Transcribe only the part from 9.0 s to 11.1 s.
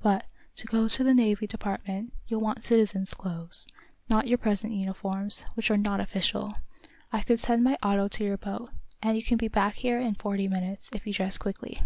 and you can be back here in forty minutes, if